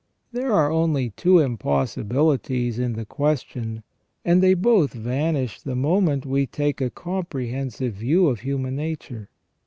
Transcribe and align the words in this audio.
There 0.31 0.51
are 0.51 0.71
only 0.71 1.11
two 1.11 1.37
impossibilities 1.37 2.79
in 2.79 2.93
the 2.93 3.05
question, 3.05 3.83
and 4.25 4.41
they 4.41 4.55
both 4.55 4.93
vanish 4.95 5.61
the 5.61 5.75
moment 5.75 6.25
we 6.25 6.47
take 6.47 6.81
a 6.81 6.89
compre 6.89 7.51
hensive 7.51 7.93
view 7.93 8.25
of 8.25 8.39
human 8.39 8.75
nature. 8.75 9.29